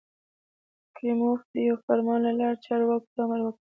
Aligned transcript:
کریموف 0.95 1.39
د 1.53 1.55
یوه 1.67 1.79
فرمان 1.87 2.19
له 2.27 2.31
لارې 2.39 2.61
چارواکو 2.65 3.09
ته 3.13 3.19
امر 3.25 3.39
وکړ. 3.43 3.59